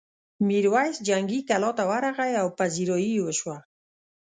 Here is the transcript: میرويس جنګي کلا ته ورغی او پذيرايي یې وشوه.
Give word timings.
میرويس 0.47 0.95
جنګي 1.07 1.39
کلا 1.49 1.71
ته 1.77 1.83
ورغی 1.91 2.33
او 2.41 2.47
پذيرايي 2.57 3.09
یې 3.17 3.21
وشوه. 3.25 3.57